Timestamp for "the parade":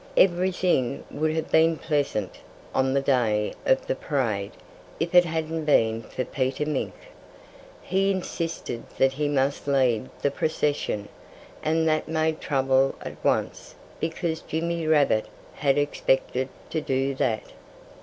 3.85-4.53